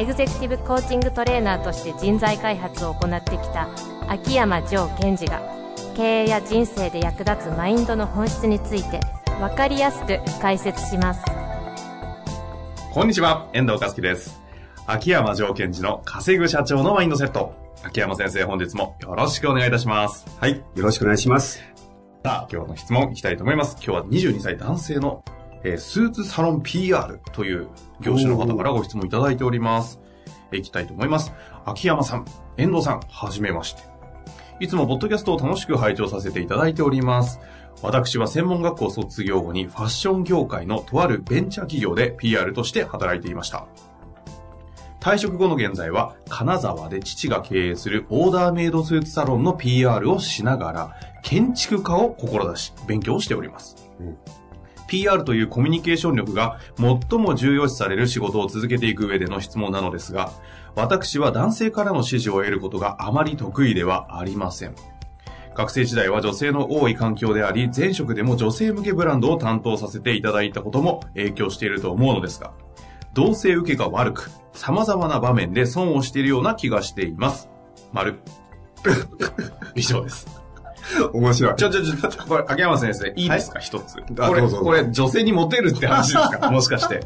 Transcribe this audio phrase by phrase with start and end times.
[0.00, 3.68] エグゼクティブコーチングトレーナーとして人材開発を行ってきた
[4.08, 5.42] 秋山城賢治が
[5.94, 9.00] 経営や人生で役立つマインドの本質について
[9.38, 11.22] 分かりやすく解説します
[12.94, 14.40] こんにちは、遠藤和樹です。
[14.86, 17.52] 秋山城賢治の稼ぐ社長のマインドセット。
[17.84, 20.26] 秋山先生、本日もよろしくお願いいたします。
[20.40, 20.56] はい。
[20.56, 21.62] よろしくお願いします。
[22.24, 23.76] さあ、今日の質問いきたいと思います。
[23.84, 25.22] 今日は22歳男性の、
[25.62, 27.68] えースーツサロン PR という
[28.00, 30.00] 業種の方からご質問いただいております。
[30.52, 31.32] いきたいと思います。
[31.64, 32.24] 秋山さん、
[32.56, 33.82] 遠藤さん、はじめまして。
[34.58, 37.40] いつもポッドキャストを楽しく拝聴させていただいております。
[37.82, 43.66] 私は専門学校卒業後にファッション業界のとあるベンチャー企業で PR として働いていました。
[45.00, 53.76] 退職後の現在は、金沢で父が経営するオーダーメイドスーツサロンの PR をしながら、建築家を志し、勉強しております。
[53.98, 54.18] うん
[54.90, 60.32] PR というコミュニケーション力が最も重要視される仕事を続けていく上での質問なのですが、
[60.74, 64.74] 私は男性からの支持を得ることがあまり得意ではありません。
[65.54, 72.52] 学生時代は女性の多い環境であり、前職でも女性向けブランドを担当させていただいたことも影響していると思うのですが、
[73.14, 77.48] 同性受けが悪く、様々な場面で損をしているような気がしています。
[77.92, 78.18] 丸。
[79.76, 80.39] 以上です。
[81.12, 81.54] 面白い。
[81.56, 83.96] ちょ、ちょ、ちょ、これ、秋山先生、いいですか、一つ。
[84.16, 86.50] これ、これ、女性にモテるって話ですか？
[86.52, 87.00] もしかして。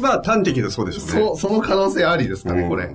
[0.00, 1.12] まあ、端的でそうでしょうね。
[1.34, 2.90] そ、その可能性ありですかね、うんこれ。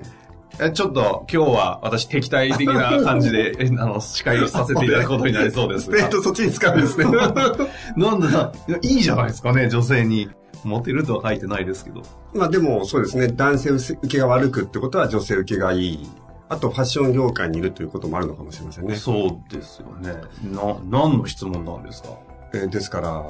[0.60, 6.00] えちょっと、今日は私敵対的な感じで、 えあの、司会させていただくことになりそうですが。
[6.00, 7.06] えっと、そっちに使うんですね。
[7.06, 10.30] なんだ、いいじゃないですかね、女性に。
[10.64, 12.02] モテるとは書いてないですけど。
[12.34, 13.28] まあでも、そうですね。
[13.28, 16.10] 男性受けが悪くってことは女性受けがいい。
[16.50, 18.96] あと、ファッション業界にいるということもあるのかもしれませんね。
[18.96, 20.14] そうですよね。
[20.44, 22.10] な、何の質問なんですか？
[22.54, 23.26] えーですから、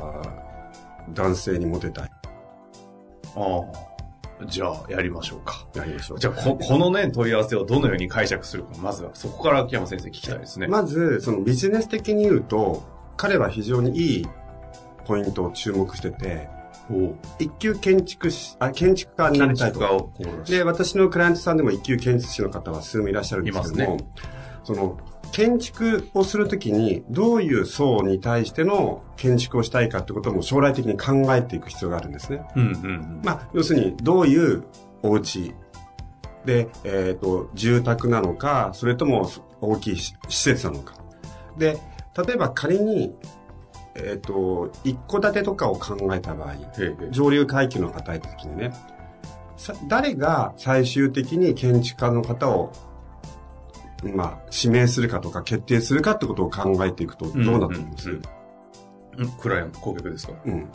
[1.13, 2.11] 男性にモテたい。
[3.35, 3.61] あ
[4.39, 4.45] あ。
[4.45, 5.65] じゃあ、やりましょうか。
[5.73, 6.19] やりましょう。
[6.19, 10.67] じゃあ、こ、このね、問い合わせをどのように解釈するか、まずは、そこから秋山先生聞きたいですね。
[10.67, 12.83] まず、そのビジネス的に言うと、
[13.17, 14.27] 彼は非常にいい
[15.05, 16.56] ポイントを注目してて、お
[17.39, 20.11] 一級建築士、あ、建築家になりたいと
[20.47, 24.05] で、私のクライアントさんでも一級建築士の方は数名いらっしゃるんですけども、いま
[24.63, 24.97] その、
[25.31, 32.45] 建築をするときに、どういう層に対しての建築をしたいかってことも将来的に考えていく必要があるんですね。
[32.55, 33.21] うんうんうん。
[33.23, 34.63] まあ、要するに、どういう
[35.03, 35.53] お家
[36.45, 39.29] で、えっ、と、住宅なのか、それとも
[39.61, 40.95] 大きいし施設なのか。
[41.57, 41.77] で、
[42.25, 43.15] 例えば仮に、
[43.97, 46.55] えっ、と、一戸建てとかを考えた場合、
[47.11, 48.73] 上流階級の方へた時にね、
[49.55, 52.71] さ誰が最終的に建築家の方を、
[54.13, 58.21] まあ、指名するかとか決定するかってことを考えていくとどうなっていくんです、うんうん
[59.39, 60.33] クライアント、顧客ですか？
[60.45, 60.69] うん。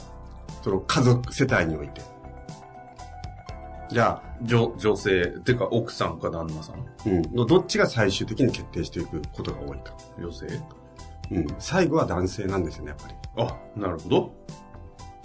[0.65, 2.03] その家族、世帯において。
[3.89, 7.09] じゃあ、女、女性、てか奥さんか旦那さん？
[7.09, 9.94] うん、のどっちが最終的に決定していくことが多いか。
[10.19, 10.47] 女性？
[11.37, 13.15] うん、最後は男性なんですよね、やっぱり。
[13.37, 14.34] あ、なるほど。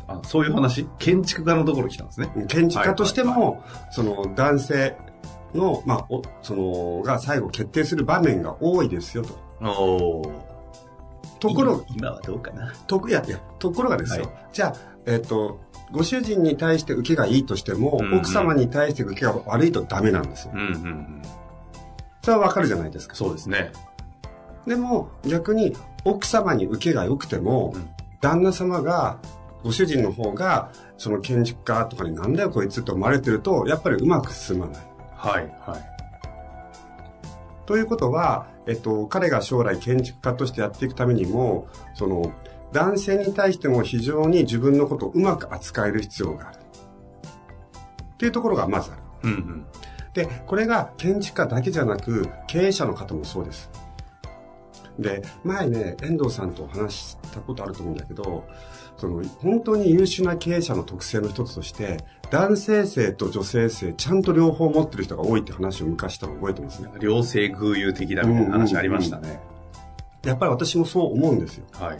[0.07, 0.87] あ、そういう話？
[0.99, 2.31] 建築家のところ来たんですね。
[2.35, 4.95] うん建築家としてはいも、その男性
[5.53, 10.31] の、まあ、おその、が最後決定する場面が多いですよと。
[11.39, 14.25] ところ、今はどうかなといやいや、ところがですよ。
[14.25, 14.75] はいじゃあ、
[15.05, 15.59] えっ、と、
[15.91, 20.53] ご主人に対して受けがいいとしても、うんうん奥様に対して受けが悪いとダメなんですよ。
[20.55, 21.21] うんうんうん。
[22.23, 23.15] それはわかるじゃないですか。
[23.15, 23.71] そうですね。
[24.67, 27.89] でも、逆に、奥様に受けが良くても、うん
[28.21, 29.19] 旦那様が、
[29.63, 34.83] ご主人の方が、その建築家とかになんだよこいつって思われてると、やっぱりうまく進まない。
[35.15, 35.97] はい、はい。
[37.65, 42.31] ということは、えっと、彼が将来建築家としてやっていくためにも、その、
[42.73, 46.57] 男性に対しても非常に自分のことをうまく扱える必要がある。
[48.13, 49.01] っていうところがまずある。
[49.23, 49.65] うんうん。
[50.13, 53.69] で、これが建築家だけじゃなく、経営者の方もそうです。
[54.99, 58.45] で、前ね、遠藤さんとお話ししたことあると思うんだけど、
[58.97, 66.89] その、本当に優秀な経営者の特性の一つとして、男性性と女性性、ちゃんと両方持ってる人が多いって話を昔したの覚えてますね。
[66.99, 69.39] 両性偶有的だみたいな話ありましたね。
[70.23, 71.65] やっぱり私もそう思うんですよ。
[71.73, 71.97] はい。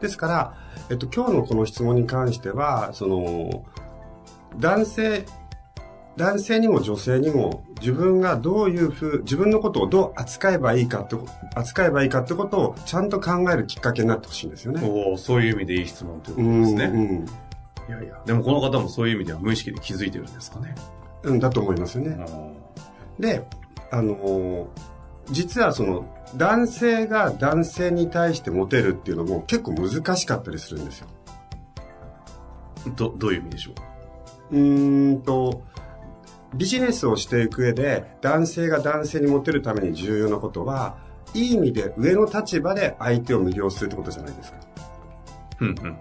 [0.00, 0.54] ですから、
[0.90, 3.64] えっと、今日のこの質問に関しては、その、
[4.58, 5.24] 男性
[6.16, 11.16] 男性にも女性にも自分がどういうふう、自分のことをどう扱えばいいかって、
[11.54, 14.82] 扱えばいいかってことをちゃんと考えるきっかけになってほしいんですよね。
[14.84, 16.84] おそういう意味でいい質問ということですね。
[16.84, 17.26] うん
[17.88, 20.76] いやいや、でもこの方もそういう意味では無意識で気づいてるんですかね。
[21.24, 22.24] うん、だと思いますよね。
[23.18, 23.44] で、
[23.90, 24.66] あのー、
[25.32, 31.08] 実はその、男性が男性に対してモテるっていうのも結構難しかったりするんですよ。
[32.94, 33.72] ど、どういう意味でしょ
[34.52, 34.56] う？
[34.56, 35.62] うんと、
[36.54, 40.98] ビジネスをしていく上で男性が男性にモテるために重要なことは、
[41.34, 44.58] いい意味で上の立場で相手を魅了するってことじゃないですか。
[45.60, 45.98] うんうん。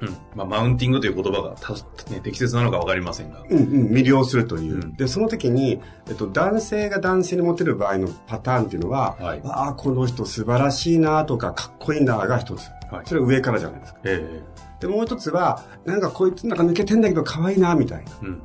[0.00, 0.16] うん。
[0.34, 1.74] まあ、マウンティングという言葉がた、
[2.12, 3.42] ね、適切なのかわかりませんが。
[3.48, 4.74] うんうん、魅了するという。
[4.74, 12.68] うん、で、その時に、えっと、男性が男性にモテる場合のパターンっていうのは、はい、ああ、この人素晴らしいなとか、かっこいいなが一つ。
[12.90, 14.00] はい、それは上からじゃないですか。
[14.04, 18.10] ええー、で、もう一つは、なんかこいつなんか抜けてんだけど可愛いなみたいな。
[18.22, 18.42] うんうん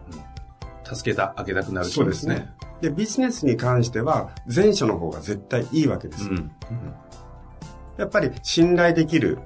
[0.86, 2.50] 助けた、あげたくなるそうですね。
[2.82, 6.30] で、ビジネスに関しては、前者の方が絶対いいわけです。
[6.30, 6.52] うん、うん、
[7.98, 9.40] やっぱり信頼できる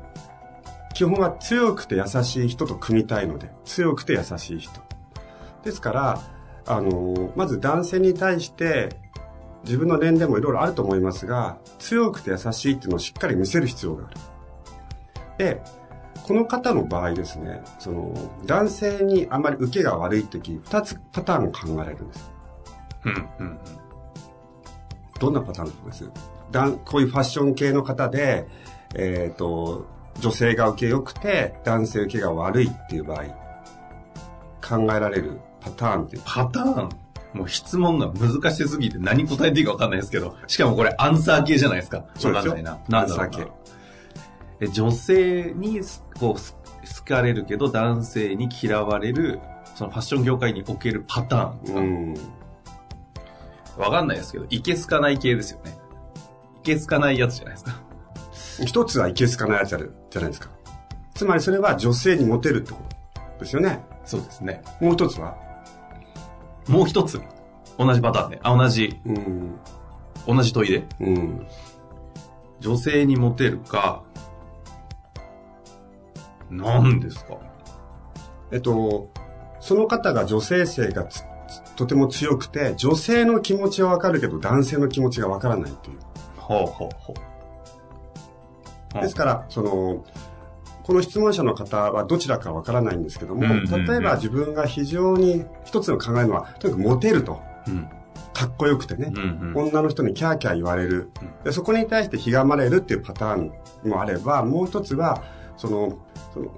[0.94, 4.82] 基本は強くて優しい人と組みたいので、強くて優しい人。
[5.64, 6.22] ですから、
[6.66, 8.90] あの、まず男性に対して、
[9.64, 14.18] 自分の年齢もいろいろあると思いますが、強くて優しいっていうのをしっかり見せる必要がある。
[15.38, 15.62] で、
[16.30, 18.14] この方の場合ですね、その、
[18.46, 22.32] 男性にあまり受けが悪い時、二つパターンを考えられるんです。
[23.06, 23.60] うん、うん、
[25.20, 26.08] どんなパターンです？
[26.86, 28.48] こういうファッション系の方で、
[28.94, 29.88] えっ、ー、と、
[30.20, 33.24] 女性が受け良くて、男性受けが悪いっていう場合、
[34.62, 36.22] 考えられるパターンっていう。
[36.28, 36.90] パターン？
[37.34, 42.06] もう質問が難しすぎて何答えていいか分かんないですけど、しかもこれアンサー系じゃないですか。
[42.14, 42.56] そうですよ。
[42.92, 43.48] アンサー系。
[44.62, 45.82] え女性に
[46.20, 49.40] こう好かれるけど男性に嫌われる、
[49.76, 52.14] そのファッション業界におけるパターンうん。
[53.78, 55.78] わかんないですけど、いけすかない系ですよね。
[56.58, 57.82] いけすかないやつじゃないですか。
[58.66, 60.50] 一つはいけすかないやつあるじゃないですか。
[61.14, 62.80] つまりそれは女性にモテるってこ
[63.38, 63.82] とですよね。
[64.04, 64.62] そうですね。
[64.82, 65.38] もう一つは？
[66.68, 67.22] もう一つ。
[67.78, 68.40] 同じパターンで。
[68.44, 69.00] あ、同じ。
[69.06, 69.56] うん。
[70.28, 70.86] 同じ問いで。
[71.00, 71.48] うん。
[72.60, 74.04] 女性にモテるか、
[76.50, 77.38] 何ですか？
[78.52, 79.10] えっと、
[79.60, 81.08] その方が女性性が
[81.76, 86.00] とても強くて、女性の気持ちはわかるけど男性の気持ちがわからないっていう。
[86.38, 87.14] ほうほうほ
[88.98, 89.02] う。
[89.02, 90.04] ですから、その、
[90.84, 97.40] この質問者の方はどちらかわからないんですけども、例えば自分が非常に一つの考えるのは、とにかくモテると。
[97.68, 97.88] うん。
[98.34, 101.12] かっこよくてね、うんうん、女の人にキャーキャー言われる、
[101.44, 103.52] でそこに対してひがまれるっていうパターン
[103.84, 105.22] もあればもう一つは
[105.60, 106.00] その
[106.34, 106.52] その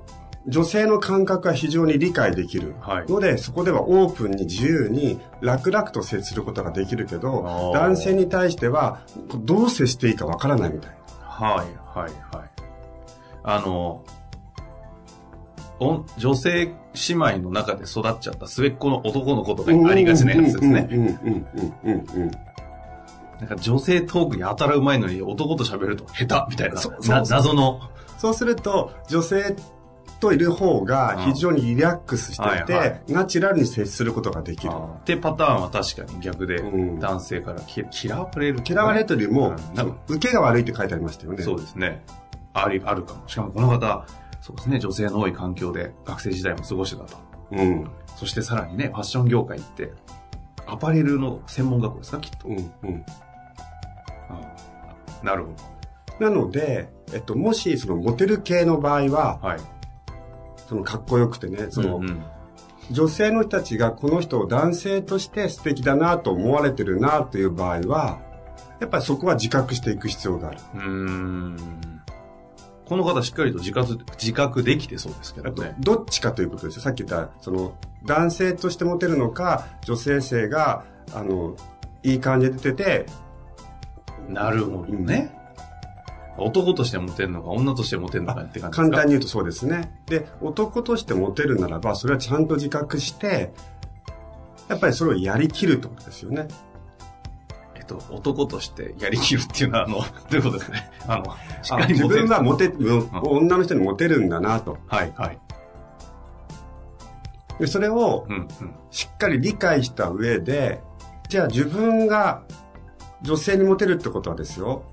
[0.48, 2.74] 女性の感覚が非常に理解できる
[3.08, 9.02] ので、はい、そこではオープンに自由に楽々と接することができるけど男性に対しては
[9.36, 10.92] どう接していいかわからないみたい
[11.42, 12.50] はいはいはい。
[13.44, 14.04] あの、
[16.18, 20.88] 女性姉妹の中で育っちゃった末っ子の男の子とかにありがちなやつですね。
[23.40, 27.82] なんか女性トークに当たるうまいのに男と喋ると下手みたいなな謎の。
[28.22, 29.56] そうすると女性
[30.20, 34.74] といる方が非常にリラックスしていて、はいはい、ナチュラルに接することができる。
[34.76, 36.62] ってパターンは確かに逆で、
[37.00, 41.42] 男性から嫌われる、ね、嫌われるというよりも、うん、受けが悪いって書いてありましたよね。
[41.42, 42.04] そうですね。
[42.54, 43.28] あり、あるかも。
[43.28, 44.06] しかもこの方、
[44.40, 47.18] そうですね、女性の多い環境で学生時代も過ごしてたと。
[47.54, 47.90] うん。
[48.18, 49.92] そしてさらにね、ファッション業界って、
[50.68, 52.48] アパレルの専門学校ですか、きっと。
[52.48, 53.06] うん、うん。
[55.24, 55.81] なるほど。
[56.20, 59.60] なので、えっと、もし、その、モテる系の場合は、はい。
[60.68, 62.24] その、かっこよくてね、その、うんうん
[62.90, 68.20] 女性の人たちがこの人を男性として素敵だなと思われてるなという場合は、
[68.82, 70.58] やっぱりそこは自覚していく必要がある。
[70.74, 71.58] うん
[72.86, 75.76] この方しっかりと自覚、自覚できてそうですけどね。
[75.80, 76.82] どっちかということですよ。
[76.82, 81.56] さっき言った、その、男性としてモテるのか、女性性が、あの、
[82.04, 83.06] いい感じで出てて、
[84.28, 85.41] なるほどね。
[86.42, 88.90] うん、男としてモテるのか、女としてモテるのかって感じですか？
[88.90, 90.02] 簡単に言うとそうですね。
[90.08, 93.54] で、男としてモテるならば、それはちゃんと自覚して、
[94.68, 96.48] やっぱりそれをやりきるってことですよね。
[97.92, 100.92] と、男としてやりきるっていうのは、あの、 どういうことですね？
[101.08, 101.26] あの、
[101.62, 102.72] しっかり自分はモテ、
[103.22, 104.78] 女の人にモテるんだなと。
[104.88, 105.40] はい、はい。
[107.60, 108.26] で、それを、
[108.92, 110.82] しっかり理解した上で、
[111.28, 112.44] じゃあ自分が
[113.24, 114.84] 女性にモテるってことはですよ、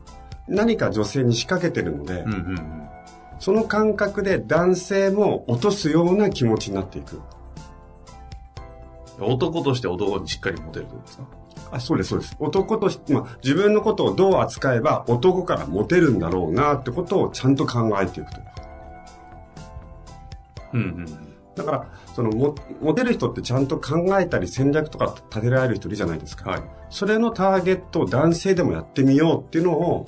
[0.48, 2.88] 何か女性に仕掛けてるので、うんうんうん、
[3.38, 7.20] その感覚で男性も落とすような気持ちになっていく。
[9.20, 11.24] 男として男にしっかりモテるってことですか？
[11.72, 12.36] あそうです、そうです。
[12.38, 18.40] 男として、まあ、自分のことをどう扱えば男からモテるんだろうなってことをちゃんと考えていくと。
[20.72, 21.06] うんうん。
[21.56, 26.50] だから、そのモ、モテる人ってちゃんと考えたり戦略とか立てられる人いるじゃないですか。
[26.50, 26.62] はい。
[26.88, 30.06] それのターゲットを男性でもやってみようっていうのを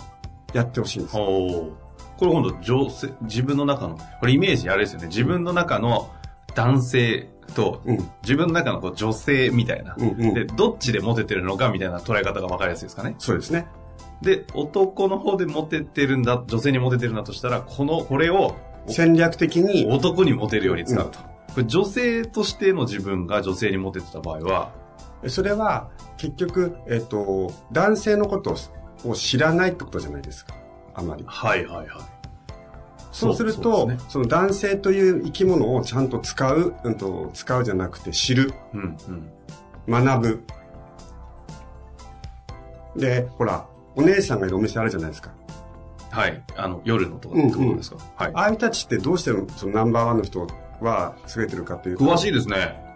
[0.53, 1.15] やってほしいんです。
[1.15, 5.07] これ今度女性、自分の中の、これイメージあれですよね。
[5.07, 6.11] 自分の中の
[6.55, 7.97] 男性と、うん。
[8.23, 13.15] 自分の中のこう女性みたいな、うんうんで、どっちでモテてるのかみたいな捉え方が分かりやすいですかね。
[13.19, 13.67] そうですね。
[14.23, 18.55] で、男の方でモテてるんだ、女性にモテてるんだとしたら、この、これを
[18.87, 21.19] 戦略的に、男にモテるように使うと。
[21.19, 21.27] こ
[21.59, 24.73] れ女性としての自分が女性にモテてた場合は、
[25.29, 28.57] それは結局、えっと、男性のことを
[29.15, 30.55] 知らないってことじゃないですか。
[30.95, 31.25] あまり。
[31.27, 31.87] はいはいはい。
[33.13, 38.97] そうするそうと、ですねその男性という生き物をちゃんと使う、うんと、使うじゃなくて知る、うん
[39.89, 40.05] うん。
[40.05, 40.45] 学ぶ。
[42.97, 43.67] で、ほら、
[43.97, 45.31] お姉さんがいるお店あるじゃないですか。
[46.11, 46.43] はい。
[46.57, 48.31] あの、夜のとかってことですか、はい。
[48.35, 50.47] ああいう人たちってどうしてそのナンバーワンの人
[50.81, 52.05] は優れてるかというと。
[52.05, 52.90] 詳しいですね。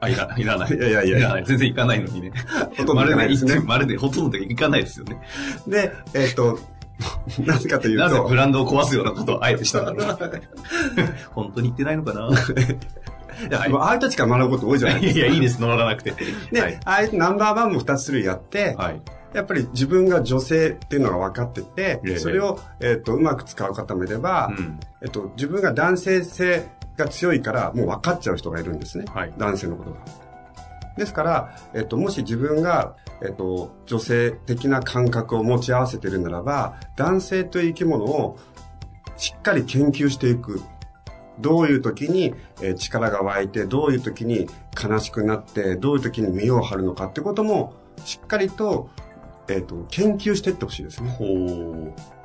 [0.00, 0.74] あ、 いらいらない。
[0.74, 1.44] いやいやいやいらない。
[1.44, 2.32] 全然行かないのにね。
[2.76, 5.20] ほとんど行かないですねまるでほとんど行かないですよね。
[5.66, 6.58] で、えっ、と、
[7.44, 10.18] なぜかというとなぜブ、ランドを壊すようなことをあえてしたんだろう。
[11.32, 15.18] 本当に言ってないのかないや、ああいう人たちから学ぶこと多いじゃないですか。
[15.20, 15.60] いやいや、いいです。
[15.60, 16.12] 乗らなくて。
[16.50, 16.80] で、はい。
[16.84, 19.00] ああいうナンバーワンも2つ種類やって、はい。
[19.32, 24.80] やっぱり自分が女性っていうのが分かってて、ええそれを、えっ、と、うまく使う方もいれば、うん。
[25.02, 26.66] えっと、自分が男性性
[26.98, 29.06] が強いから、もう分かっちゃう人がいるんですね。
[29.08, 29.96] はい男性のことが。
[30.98, 38.36] ですから、えっと、もし自分が、えっと、女性的な感覚を持ち合わせているならば、男性という生き物を
[39.16, 40.60] しっかり研究していく。
[41.40, 47.74] どういう時に、えー力が湧いて、どういう時に悲しくなって、どういう時に身を張るのかってことも、
[48.04, 48.90] しっかりと、
[49.46, 51.10] えっ、と、研究していってほしいですね。
[51.10, 52.17] ほう。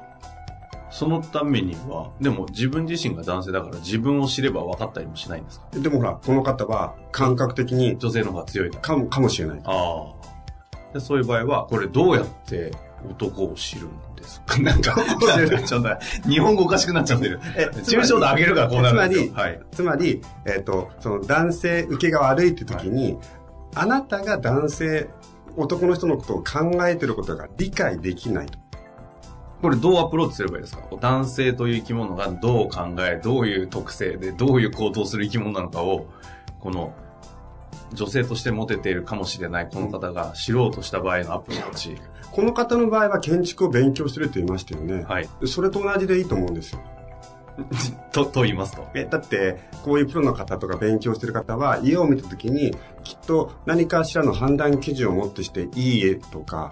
[0.96, 5.66] そのためには、でも自分自身が男性だから自分を知れば分かったりもしないんですか？
[5.74, 9.62] でもほら、この方は感覚的に女性の方が強いかも、かもしれない。
[9.66, 10.14] あ
[10.92, 10.94] あ。
[10.94, 12.72] でそういう場合は、これどうやって
[13.10, 14.58] 男を知るんですか？
[14.62, 14.94] なんか、
[15.66, 17.40] ちょっと、日本語おかしくなっちゃってる。
[17.58, 19.28] え抽象度上げるからこうなるんですよ。
[19.30, 19.62] つまはい。
[19.72, 23.18] つまり、えっ、と、その男性受けが悪いって時に、
[23.74, 25.10] あなたが男性、
[25.58, 28.60] 男の人のことを考えてることが理解できないと。
[29.64, 30.84] これどうアプローチすればいいですか？
[31.00, 36.08] 男性という生き物がどう考え、どういう特性で、どういう行動する生き物なのかを、
[36.60, 36.94] この、
[37.94, 41.96] 女性としてモテているかもしれないこの方が知ろうとした場合のアプローチ。
[42.32, 45.04] この方の場合は建築を勉強してるって言いましたよね。
[45.04, 45.30] はい。
[45.46, 46.82] それと同じでいいと思うんですよ。
[48.12, 48.86] と、と言いますと？
[48.96, 56.72] え、だって、こういうプロの方とか勉強してる方は、家を見たときに、きっと何かしらの判断基準をもってして、いい家とか、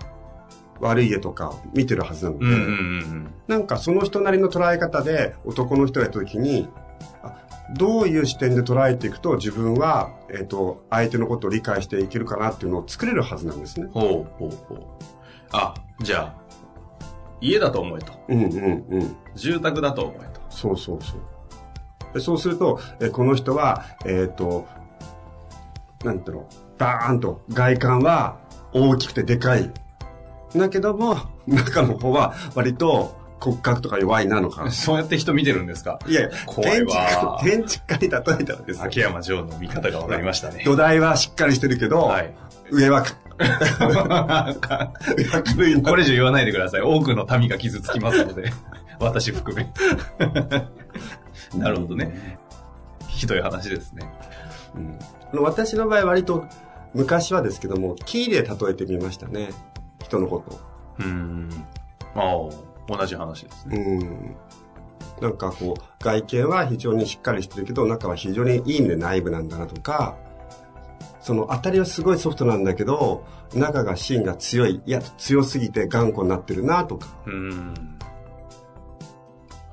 [0.82, 6.70] 悪い家とか見てるはずなので、うんうんうんなんかその人なりの捉え方で男の人がやった時に、
[7.22, 7.36] あ
[7.74, 13.90] どういう視点で捉えていくと自分は、えっ、と、相手のことを理解していけるかなっていうのを作れるはずなんですね。
[13.94, 14.84] ほうほうほう。
[15.52, 16.42] あ、じゃあ、
[17.42, 18.14] 家だと思えと。
[18.30, 19.16] うんうんうん。
[19.36, 20.42] 住宅だと思えと。
[20.50, 21.20] そうそうそう。
[22.14, 24.68] でそうすると、えこの人は、えっ、と、
[26.04, 28.40] なんていうの、バーンと外観は
[28.74, 29.72] 大きくてでかい。
[30.56, 31.18] だけども、
[31.48, 34.70] 中の方は割と骨格とか弱いなのか。
[34.72, 36.00] そうやって人見てるんですか？
[36.08, 40.64] いやいや、怖いわ建築建築家に例えたらですね秋山城の見方が分かりましたね。
[40.66, 42.34] 土台はしっかりしてるけど、はい。
[42.72, 43.04] 上は
[45.84, 46.82] これ以上言わないでください。
[46.82, 48.52] 多くの民が傷つきますので。
[49.00, 49.72] 私含め。
[51.58, 52.38] なるほどね。
[53.08, 54.12] ひどい話ですね。
[54.76, 55.00] うん
[55.42, 56.44] 私の場合割と
[56.94, 59.50] 昔はですけども、木で例えてみましたね。
[60.12, 60.60] 人のこと。
[61.00, 61.50] うーん。
[62.16, 63.78] ああ、同じ話ですね。
[63.78, 64.36] うん。
[65.22, 70.18] なんかこう、外見は非常にしっかりしてるけど、中は非常にいい意味で内部なんだなとか、
[71.22, 77.98] その当たりはすごいソフトなんだけど、中が芯が強い、いや、強すぎて頑固になってるなとか、うーん。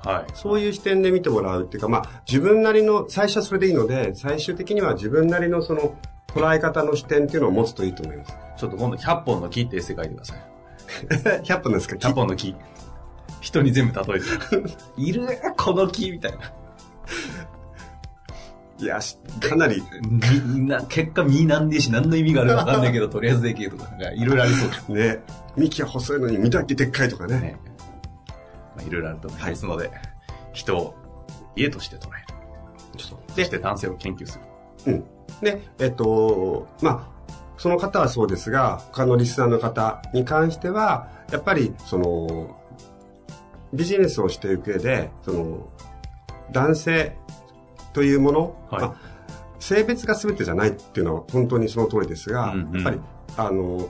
[0.03, 0.25] はい。
[0.33, 5.97] そういう視点で見てもらうっていうか、まあ、自分なりの、最初はそれでいいので、最終的には自分なりのその、
[6.33, 8.37] 捉え方の視点っていうのを持つといいと思います。
[8.57, 10.39] ちょっと今度100本の木ってエッセイ書いてください。
[11.43, 12.55] 100分ですか？100本の木。
[13.41, 14.71] 人に全部例えて。
[14.97, 15.27] いる？
[15.57, 16.53] この木みたいな。
[18.79, 19.83] いや、しかなり、
[20.45, 25.23] みんな、結果実なんでえし何の意味があるかわかんないけど、とりあえずできるとか、いろいろありそうですね、
[25.57, 27.39] 幹は細いのに実だけでっかいとかね。
[27.39, 27.59] ね。
[28.77, 29.91] まあ、いろいろあると思いますので、
[30.53, 30.95] 人を
[31.57, 32.27] 家として捉える。
[32.97, 34.45] ちょっとそして男性を研究する。
[34.85, 35.03] うん。
[35.41, 37.19] で、えっと、まあ、
[37.57, 42.57] その方はそうですが、他のリスナーの方に関しては、やっぱり、その、
[43.73, 45.69] ビジネスをしていく上で、その、
[46.51, 47.17] 男性
[47.93, 48.95] というもの、はいまあ、
[49.59, 52.99] 性別が全てじゃないっていうのは本当にその通りですが、うんうんやっぱり、
[53.37, 53.89] あの、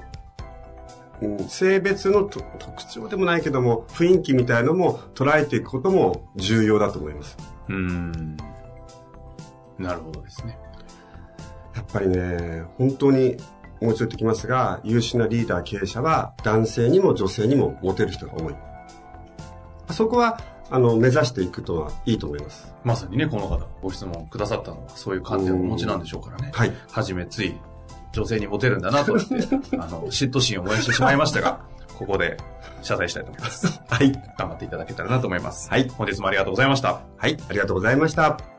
[1.22, 7.38] うん性別のと特徴でもないけども、雰囲気みたいのも捉えていくことも重要だと思います。
[7.67, 8.38] うーん。
[9.77, 10.58] なるほどですね。
[11.79, 13.38] やっぱりね、本当に、
[13.81, 18.55] もう一度言ってきますが、優秀なリーダー経営者は男性にも女性にもモテる人が多い。
[19.91, 22.74] そこは、あの、目指していくとはいいと思います。
[22.83, 26.51] まさにね、この方、ご質問くださったのは、そういう観点をお持ちなんでしょうからね。
[26.53, 26.74] はい。
[26.91, 27.57] はじめつい、
[28.12, 29.36] 女性にモテるんだなと思って、
[29.79, 31.62] あの、嫉妬心を燃やしてしまいましたが、
[31.98, 32.38] ここで
[32.81, 33.81] 謝罪したいと思います。
[33.89, 34.12] はい。
[34.38, 35.69] 頑張っていただけたらなと思います。
[35.69, 37.01] はい本日もありがとうございました。
[37.17, 37.38] はい。
[37.50, 38.59] ありがとうございました。